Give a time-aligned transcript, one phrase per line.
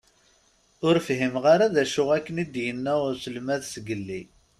[0.87, 4.21] Ur fhimeɣ ara d acu akken i d-inna uselmad zgelli.